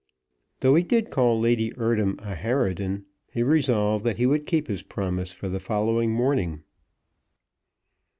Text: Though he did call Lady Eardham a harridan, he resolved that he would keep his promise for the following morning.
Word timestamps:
Though 0.61 0.73
he 0.73 0.81
did 0.81 1.11
call 1.11 1.39
Lady 1.39 1.69
Eardham 1.77 2.15
a 2.23 2.33
harridan, 2.33 3.05
he 3.31 3.43
resolved 3.43 4.03
that 4.03 4.17
he 4.17 4.25
would 4.25 4.47
keep 4.47 4.67
his 4.67 4.81
promise 4.81 5.31
for 5.31 5.47
the 5.47 5.59
following 5.59 6.11
morning. 6.11 6.63